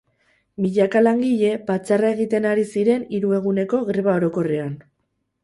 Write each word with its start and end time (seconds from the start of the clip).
Milaka 0.63 1.01
langile 1.07 1.51
batzarra 1.67 2.09
egiten 2.17 2.49
ari 2.53 2.65
ziren 2.77 3.07
hiru 3.19 3.37
eguneko 3.41 3.83
greba 3.93 4.19
orokorrean. 4.23 4.75